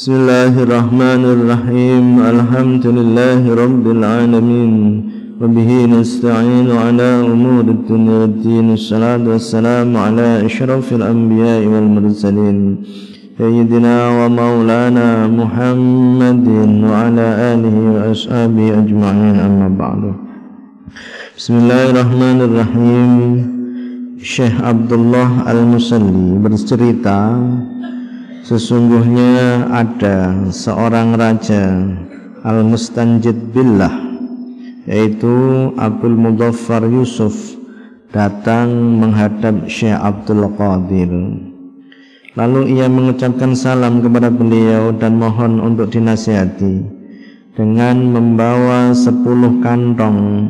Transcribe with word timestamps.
بسم 0.00 0.16
الله 0.22 0.54
الرحمن 0.66 1.22
الرحيم 1.36 2.06
الحمد 2.34 2.84
لله 2.98 3.42
رب 3.64 3.84
العالمين 3.96 4.72
وبه 5.40 5.70
نستعين 5.96 6.68
على 6.84 7.08
أمور 7.32 7.64
الدنيا 7.76 8.16
والدين 8.20 8.66
الصلاة 8.80 9.24
والسلام 9.32 9.88
على 10.04 10.28
أشرف 10.48 10.86
الأنبياء 10.98 11.60
والمرسلين 11.72 12.58
سيدنا 13.38 13.96
ومولانا 14.18 15.08
محمد 15.40 16.46
وعلى 16.90 17.26
آله 17.52 17.76
وأصحابه 17.94 18.66
أجمعين 18.82 19.36
أما 19.48 19.68
بعد 19.82 20.02
بسم 21.38 21.54
الله 21.60 21.82
الرحمن 21.92 22.38
الرحيم 22.48 23.12
Syekh 24.20 24.56
Abdullah 24.72 25.48
Al-Musalli 25.48 26.36
bercerita 26.44 27.40
Sesungguhnya 28.40 29.68
ada 29.68 30.48
seorang 30.48 31.12
raja 31.12 31.76
Al-Mustanjid 32.40 33.52
Billah 33.52 33.92
Yaitu 34.88 35.68
Abdul 35.76 36.16
Mudaffar 36.16 36.88
Yusuf 36.88 37.36
Datang 38.10 38.96
menghadap 38.98 39.70
Syekh 39.70 39.94
Abdul 39.94 40.48
Qadir. 40.56 41.12
Lalu 42.34 42.80
ia 42.80 42.88
mengucapkan 42.88 43.52
salam 43.52 44.00
kepada 44.00 44.32
beliau 44.32 44.88
dan 44.96 45.20
mohon 45.20 45.60
untuk 45.60 45.92
dinasihati 45.92 46.80
Dengan 47.52 48.08
membawa 48.08 48.96
sepuluh 48.96 49.60
kantong 49.60 50.48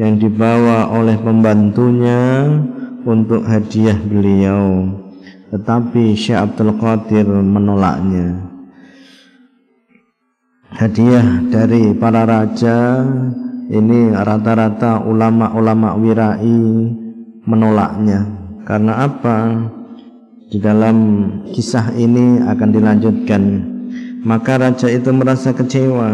yang 0.00 0.16
dibawa 0.16 0.88
oleh 0.96 1.18
pembantunya 1.20 2.48
untuk 3.04 3.44
hadiah 3.44 3.98
beliau 3.98 4.96
tetapi 5.48 6.12
Syekh 6.12 6.36
Abdul 6.36 6.76
Qadir 6.76 7.24
menolaknya. 7.24 8.44
Hadiah 10.68 11.42
dari 11.48 11.96
para 11.96 12.28
raja 12.28 13.02
ini 13.72 14.12
rata-rata 14.12 15.00
ulama-ulama 15.00 15.96
wirai 15.96 16.60
menolaknya. 17.48 18.28
Karena 18.68 19.08
apa? 19.08 19.64
Di 20.48 20.60
dalam 20.60 20.96
kisah 21.52 21.96
ini 21.96 22.44
akan 22.44 22.68
dilanjutkan. 22.68 23.42
Maka 24.24 24.60
raja 24.60 24.92
itu 24.92 25.08
merasa 25.12 25.56
kecewa 25.56 26.12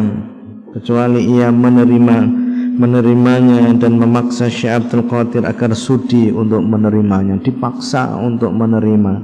kecuali 0.75 1.23
ia 1.27 1.51
menerima 1.51 2.44
menerimanya 2.75 3.71
dan 3.79 3.97
memaksa 4.03 4.51
Syekh 4.51 4.83
Abdul 4.83 5.07
Qadir 5.07 5.47
agar 5.47 5.73
sudi 5.79 6.35
untuk 6.35 6.61
menerimanya. 6.61 7.39
Dipaksa 7.39 8.19
untuk 8.19 8.51
menerima. 8.51 9.15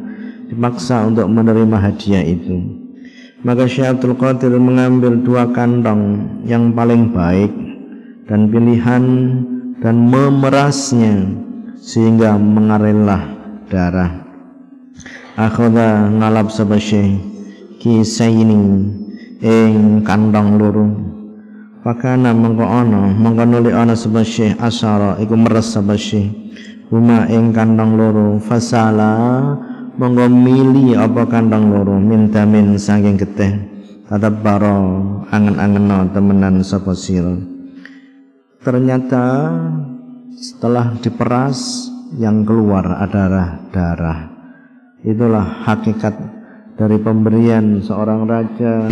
Dipaksa 0.55 1.11
untuk 1.11 1.27
menerima 1.27 1.77
hadiah 1.79 2.23
itu. 2.23 2.63
Maka 3.43 3.67
Syekh 3.67 3.99
Abdul 3.99 4.15
Qadir 4.15 4.55
mengambil 4.57 5.19
dua 5.19 5.51
kantong 5.51 6.23
yang 6.47 6.71
paling 6.71 7.11
baik 7.11 7.51
dan 8.31 8.47
pilihan 8.47 9.05
dan 9.83 9.97
memerasnya 10.07 11.27
sehingga 11.81 12.39
mengalirlah 12.39 13.27
darah. 13.67 14.23
Akhadha 15.35 16.07
ngalap 16.07 16.53
sabasy 16.53 17.17
kisaini 17.81 18.93
ing 19.41 20.05
kantong 20.05 20.61
loro 20.61 21.10
Fakana 21.91 22.31
mengko 22.31 22.63
ana 22.63 23.11
mengko 23.11 23.43
nuli 23.51 23.75
ana 23.75 23.99
sapa 23.99 24.23
syekh 24.23 24.55
asyara 24.63 25.19
iku 25.19 25.35
meres 25.35 25.75
sapa 25.75 25.99
syekh. 25.99 26.31
Huma 26.87 27.27
ing 27.27 27.51
kandang 27.51 27.99
loro 27.99 28.39
fasala 28.39 29.11
monggo 29.99 30.31
mili 30.31 30.95
apa 30.95 31.27
kandang 31.27 31.67
loro 31.67 31.99
minta 31.99 32.47
min 32.47 32.79
saking 32.79 33.19
getih. 33.19 33.59
Tetap 34.07 34.39
baro 34.39 35.03
angen-angeno 35.35 36.15
temenan 36.15 36.63
sapa 36.63 36.95
ternyata 38.63 39.51
setelah 40.39 40.95
diperas 40.95 41.91
yang 42.23 42.47
keluar 42.47 43.03
adalah 43.03 43.67
darah. 43.75 44.31
Itulah 45.03 45.67
hakikat 45.67 46.15
dari 46.79 47.03
pemberian 47.03 47.83
seorang 47.83 48.31
raja 48.31 48.87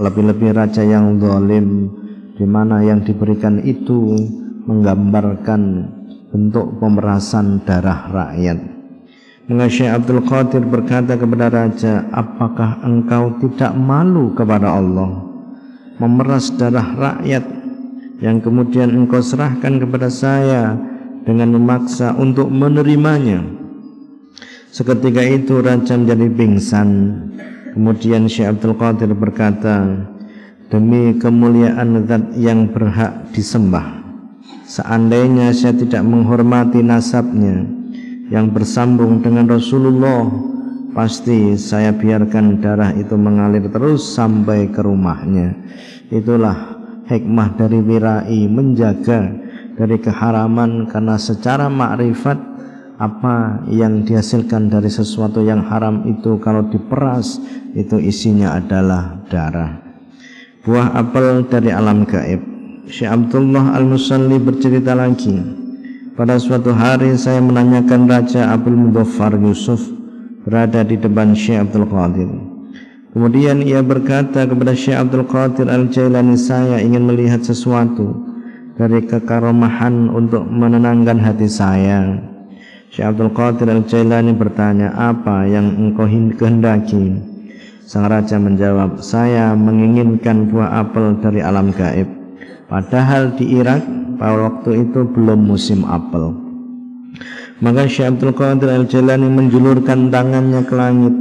lebih-lebih 0.00 0.56
raja 0.56 0.80
yang 0.80 1.20
zalim 1.20 1.99
di 2.40 2.48
mana 2.48 2.80
yang 2.80 3.04
diberikan 3.04 3.60
itu 3.60 4.16
menggambarkan 4.64 5.92
bentuk 6.32 6.80
pemerasan 6.80 7.60
darah 7.68 8.08
rakyat. 8.08 8.58
Maka 9.44 9.68
Abdul 9.92 10.24
Qadir 10.24 10.64
berkata 10.64 11.20
kepada 11.20 11.52
raja, 11.52 12.08
"Apakah 12.08 12.80
engkau 12.80 13.36
tidak 13.44 13.76
malu 13.76 14.32
kepada 14.32 14.72
Allah 14.72 15.20
memeras 16.00 16.48
darah 16.56 16.96
rakyat 16.96 17.44
yang 18.24 18.40
kemudian 18.40 18.88
engkau 18.88 19.20
serahkan 19.20 19.76
kepada 19.76 20.08
saya 20.08 20.80
dengan 21.28 21.60
memaksa 21.60 22.16
untuk 22.16 22.48
menerimanya?" 22.48 23.44
Seketika 24.70 25.20
itu 25.26 25.60
raja 25.60 25.98
menjadi 25.98 26.30
pingsan. 26.30 26.88
Kemudian 27.74 28.30
Syekh 28.30 28.54
Abdul 28.54 28.78
Qadir 28.78 29.10
berkata, 29.18 30.06
demi 30.70 31.18
kemuliaan 31.18 32.06
zat 32.06 32.30
yang 32.38 32.70
berhak 32.70 33.34
disembah. 33.34 34.00
Seandainya 34.70 35.50
saya 35.50 35.74
tidak 35.74 36.06
menghormati 36.06 36.78
nasabnya 36.78 37.66
yang 38.30 38.54
bersambung 38.54 39.18
dengan 39.18 39.50
Rasulullah 39.50 40.30
pasti 40.94 41.58
saya 41.58 41.90
biarkan 41.90 42.62
darah 42.62 42.94
itu 42.94 43.18
mengalir 43.18 43.66
terus 43.66 44.14
sampai 44.14 44.70
ke 44.70 44.78
rumahnya. 44.78 45.58
Itulah 46.06 46.78
hikmah 47.10 47.58
dari 47.58 47.82
wirai 47.82 48.46
menjaga 48.46 49.26
dari 49.74 49.98
keharaman 49.98 50.86
karena 50.86 51.18
secara 51.18 51.66
makrifat 51.66 52.38
apa 53.02 53.66
yang 53.66 54.06
dihasilkan 54.06 54.70
dari 54.70 54.92
sesuatu 54.92 55.42
yang 55.42 55.66
haram 55.66 56.06
itu 56.06 56.38
kalau 56.38 56.62
diperas 56.70 57.42
itu 57.74 57.98
isinya 57.98 58.54
adalah 58.60 59.18
darah 59.26 59.89
buah 60.60 60.92
apel 60.92 61.48
dari 61.48 61.72
alam 61.72 62.04
gaib. 62.04 62.40
Syekh 62.84 63.08
Abdullah 63.08 63.72
Al-Musalli 63.80 64.36
bercerita 64.36 64.92
lagi. 64.92 65.32
Pada 66.12 66.36
suatu 66.36 66.76
hari 66.76 67.16
saya 67.16 67.40
menanyakan 67.40 68.04
Raja 68.04 68.52
Abdul 68.52 68.76
Mudaffar 68.76 69.32
Yusuf 69.40 69.80
berada 70.44 70.84
di 70.84 71.00
depan 71.00 71.32
Syekh 71.32 71.64
Abdul 71.64 71.88
Qadir. 71.88 72.28
Kemudian 73.16 73.64
ia 73.64 73.80
berkata 73.80 74.44
kepada 74.44 74.76
Syekh 74.76 75.00
Abdul 75.00 75.24
Qadir 75.24 75.64
Al-Jailani 75.64 76.36
saya 76.36 76.76
ingin 76.76 77.08
melihat 77.08 77.40
sesuatu 77.40 78.20
dari 78.76 79.00
kekaromahan 79.00 80.12
untuk 80.12 80.44
menenangkan 80.44 81.24
hati 81.24 81.48
saya. 81.48 82.20
Syekh 82.92 83.16
Abdul 83.16 83.32
Qadir 83.32 83.72
Al-Jailani 83.72 84.36
bertanya, 84.36 84.92
apa 84.92 85.48
yang 85.48 85.72
engkau 85.72 86.04
kehendaki? 86.36 87.29
Sang 87.90 88.06
raja 88.06 88.38
menjawab, 88.38 89.02
saya 89.02 89.50
menginginkan 89.58 90.46
buah 90.46 90.86
apel 90.86 91.18
dari 91.18 91.42
alam 91.42 91.74
gaib. 91.74 92.06
Padahal 92.70 93.34
di 93.34 93.58
Irak 93.58 93.82
pada 94.14 94.46
waktu 94.46 94.86
itu 94.86 95.10
belum 95.10 95.50
musim 95.50 95.82
apel. 95.82 96.30
Maka 97.58 97.90
Syekh 97.90 98.14
Abdul 98.14 98.30
Qadir 98.38 98.70
Al-Jalani 98.70 99.26
menjulurkan 99.26 100.06
tangannya 100.06 100.62
ke 100.70 100.74
langit. 100.78 101.14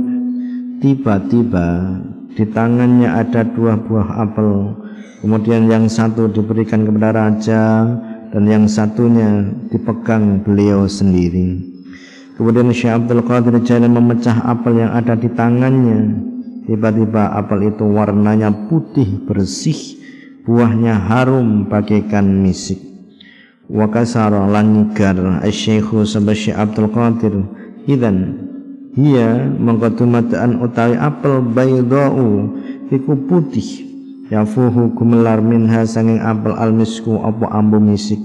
Tiba-tiba 0.78 1.98
di 2.38 2.46
tangannya 2.46 3.18
ada 3.18 3.50
dua 3.50 3.74
buah 3.74 4.30
apel. 4.30 4.78
Kemudian 5.26 5.66
yang 5.74 5.90
satu 5.90 6.30
diberikan 6.30 6.86
kepada 6.86 7.18
raja 7.18 7.98
dan 8.30 8.44
yang 8.46 8.70
satunya 8.70 9.42
dipegang 9.74 10.46
beliau 10.46 10.86
sendiri. 10.86 11.66
Kemudian 12.38 12.70
Syekh 12.70 12.94
Abdul 12.94 13.26
Qadir 13.26 13.58
Jalani 13.66 13.90
memecah 13.90 14.38
apel 14.46 14.86
yang 14.86 14.94
ada 14.94 15.18
di 15.18 15.34
tangannya 15.34 16.29
Tiba-tiba 16.70 17.34
apel 17.34 17.74
itu 17.74 17.82
warnanya 17.82 18.70
putih 18.70 19.26
bersih, 19.26 19.98
buahnya 20.46 21.02
harum 21.02 21.66
bagaikan 21.66 22.46
misik. 22.46 22.78
Wa 23.66 23.90
kasara 23.90 24.46
langigar 24.46 25.42
asy-syaikhu 25.42 26.06
Syekh 26.06 26.54
Abdul 26.54 26.94
Qadir 26.94 27.42
idan 27.90 28.38
hiya 28.94 29.50
mengkodumataan 29.50 30.62
utawi 30.62 30.94
apel 30.94 31.42
baydau 31.42 32.54
iku 32.94 33.18
putih. 33.18 33.90
Yafuhu 34.30 34.94
gumelar 34.94 35.42
minha 35.42 35.90
sanging 35.90 36.22
apel 36.22 36.54
almisku 36.54 37.18
apa 37.18 37.50
ambu 37.50 37.82
misik. 37.82 38.22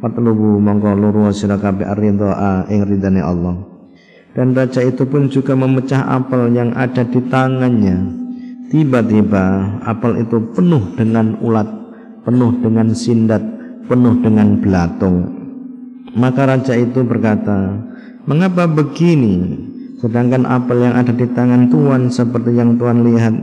Fatlubu 0.00 0.56
mongko 0.64 0.96
luru 0.96 1.28
sira 1.36 1.60
kabeh 1.60 1.84
aridha 1.84 2.64
ing 2.72 2.88
ridane 2.88 3.20
Allah 3.20 3.71
dan 4.32 4.56
raja 4.56 4.80
itu 4.80 5.04
pun 5.04 5.28
juga 5.28 5.52
memecah 5.52 6.04
apel 6.08 6.52
yang 6.56 6.72
ada 6.72 7.04
di 7.04 7.20
tangannya. 7.28 7.96
Tiba-tiba 8.72 9.44
apel 9.84 10.24
itu 10.24 10.40
penuh 10.56 10.96
dengan 10.96 11.36
ulat, 11.44 11.68
penuh 12.24 12.56
dengan 12.64 12.88
sindat, 12.96 13.44
penuh 13.84 14.16
dengan 14.24 14.56
belatung. 14.56 15.28
Maka 16.16 16.48
raja 16.48 16.72
itu 16.76 17.04
berkata, 17.04 17.76
"Mengapa 18.24 18.64
begini? 18.64 19.68
Sedangkan 20.00 20.48
apel 20.48 20.82
yang 20.88 20.96
ada 20.96 21.12
di 21.12 21.28
tangan 21.30 21.68
tuan 21.70 22.10
seperti 22.10 22.56
yang 22.56 22.74
tuan 22.80 23.06
lihat 23.06 23.36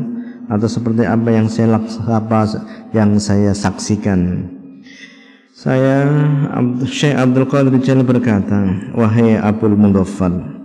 atau 0.50 0.66
seperti 0.66 1.06
apa 1.06 1.30
yang 1.30 1.46
saya 1.46 1.78
apa 2.10 2.40
yang 2.92 3.22
saya 3.22 3.54
saksikan. 3.54 4.50
Saya 5.54 6.10
Syekh 6.90 7.14
Abdul 7.14 7.46
Qadir 7.46 7.78
Jalil 7.84 8.08
berkata, 8.08 8.66
"Wahai 8.98 9.38
Abdul 9.38 9.78
Mudhaffal, 9.78 10.59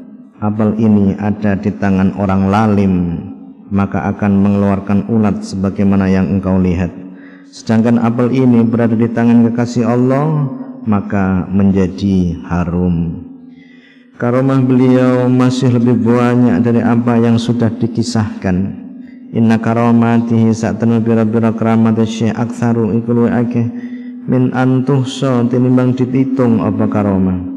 apel 0.45 0.77
ini 0.77 1.17
ada 1.17 1.57
di 1.57 1.73
tangan 1.73 2.13
orang 2.21 2.53
lalim, 2.53 2.95
maka 3.73 4.05
akan 4.13 4.45
mengeluarkan 4.45 5.09
ulat 5.09 5.41
sebagaimana 5.41 6.05
yang 6.13 6.29
engkau 6.29 6.61
lihat. 6.61 6.93
Sedangkan 7.49 7.97
apel 7.97 8.29
ini 8.37 8.61
berada 8.61 8.93
di 8.93 9.09
tangan 9.09 9.49
kekasih 9.49 9.89
Allah, 9.89 10.53
maka 10.85 11.49
menjadi 11.49 12.45
harum." 12.45 13.25
Karomah 14.15 14.63
beliau 14.63 15.27
masih 15.27 15.75
lebih 15.75 15.99
banyak 15.99 16.63
dari 16.63 16.79
apa 16.79 17.19
yang 17.19 17.35
sudah 17.35 17.73
dikisahkan. 17.73 18.85
Inna 19.35 19.59
karomatihi 19.59 20.55
saat 20.55 20.79
tenul 20.79 21.03
bira-bira 21.03 21.51
keramat 21.51 21.99
syekh 22.07 22.31
aktsaru 22.31 22.95
ikulu 22.95 23.27
akeh 23.27 23.67
min 24.31 24.55
antuhsa 24.55 25.43
tinimbang 25.51 25.99
dipitung 25.99 26.63
apa 26.63 26.87
karomah 26.87 27.54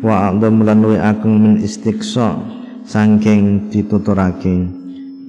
wa 0.00 0.32
a'dham 0.32 0.64
lan 0.64 0.80
luwe 0.80 0.96
ageng 0.96 1.36
min 1.36 1.54
istiqsa 1.60 2.40
saking 2.88 3.68
dituturake 3.68 4.80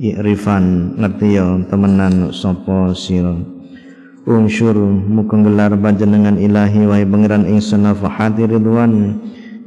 ikrifan 0.01 0.97
ngerti 0.97 1.37
ya 1.37 1.61
temenan 1.69 2.33
sapa 2.33 2.95
sira. 2.97 3.37
Ungsyur 4.21 4.77
muga 5.09 5.33
gelar 5.33 5.73
panjenengan 5.77 6.37
ilahi 6.37 6.89
wahai 6.89 7.05
pangeran 7.05 7.45
ingsun 7.45 7.85
hati 7.85 8.49
ridwan. 8.49 9.21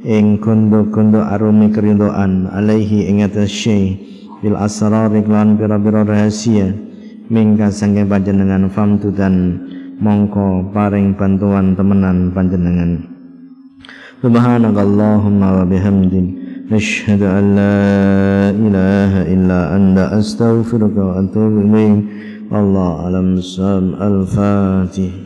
Ing 0.05 0.37
kondo-kondo 0.37 1.17
arumi 1.17 1.73
keridoan 1.73 2.45
alaihi 2.53 3.09
ing 3.09 3.25
atas 3.25 3.49
syekh 3.49 3.97
bil 4.37 4.53
asrar 4.53 5.09
iklan 5.09 5.57
pira-pira 5.57 6.05
rahasia. 6.05 6.69
Mingka 7.25 7.73
sangge 7.73 8.05
panjenengan 8.05 8.69
famtu 8.69 9.09
dan 9.09 9.65
mongko 9.97 10.69
paring 10.69 11.17
bantuan 11.17 11.73
temenan 11.73 12.29
panjenengan 12.29 13.14
سبحانك 14.23 14.77
اللهم 14.77 15.41
وبحمدك 15.57 16.27
نشهد 16.71 17.21
أن 17.21 17.45
لا 17.55 18.49
إله 18.65 19.13
إلا 19.33 19.75
أنت 19.75 19.97
أستغفرك 19.97 20.97
وأتوب 20.97 21.53
إليك. 21.65 22.03
الله 22.53 22.87
أعلم. 22.99 23.33
السلام 23.33 23.85
الفاتح 24.01 25.24